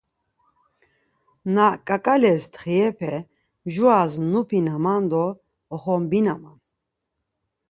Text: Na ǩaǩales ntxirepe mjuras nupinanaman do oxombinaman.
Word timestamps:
Na 1.53 1.67
ǩaǩales 1.87 2.43
ntxirepe 2.51 3.13
mjuras 3.65 4.13
nupinanaman 4.31 5.03
do 5.11 5.25
oxombinaman. 5.75 6.57